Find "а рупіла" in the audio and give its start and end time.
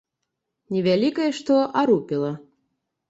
1.83-2.33